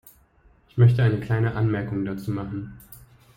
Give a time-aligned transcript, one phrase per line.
[0.67, 2.73] Ich möchte eine kleine Anmerkung dazu machen.